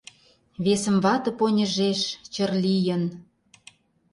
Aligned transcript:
Весым 0.63 0.97
вате 1.03 1.31
поньыжеш, 1.39 1.99
чыр 2.33 2.51
лийын: 2.63 3.03